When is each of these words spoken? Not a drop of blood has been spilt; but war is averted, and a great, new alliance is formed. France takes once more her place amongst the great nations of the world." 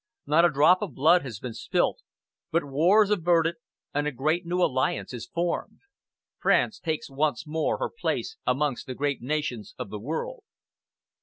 Not 0.25 0.45
a 0.45 0.49
drop 0.49 0.81
of 0.81 0.95
blood 0.95 1.21
has 1.21 1.37
been 1.39 1.53
spilt; 1.53 2.01
but 2.49 2.63
war 2.63 3.03
is 3.03 3.11
averted, 3.11 3.57
and 3.93 4.07
a 4.07 4.11
great, 4.11 4.47
new 4.47 4.63
alliance 4.63 5.13
is 5.13 5.27
formed. 5.27 5.81
France 6.39 6.79
takes 6.79 7.07
once 7.07 7.45
more 7.45 7.77
her 7.77 7.89
place 7.91 8.35
amongst 8.43 8.87
the 8.87 8.95
great 8.95 9.21
nations 9.21 9.75
of 9.77 9.91
the 9.91 9.99
world." 9.99 10.41